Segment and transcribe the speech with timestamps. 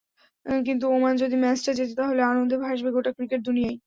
[0.65, 3.75] কিন্তু ওমান যদি ম্যাচটা জেতে, তাহলে আনন্দে ভাসবে গোটা ক্রিকেট দুনিয়াই।